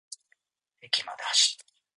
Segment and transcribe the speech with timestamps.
[0.81, 1.81] 駅まで走った。